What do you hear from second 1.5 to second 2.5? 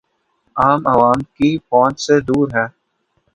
پہنچ سے دور